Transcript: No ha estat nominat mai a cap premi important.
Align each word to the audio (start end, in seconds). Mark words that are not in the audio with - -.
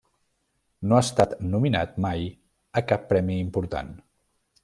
No 0.91 0.95
ha 0.99 1.01
estat 1.07 1.35
nominat 1.49 2.01
mai 2.07 2.25
a 2.81 2.85
cap 2.93 3.07
premi 3.13 3.39
important. 3.45 3.93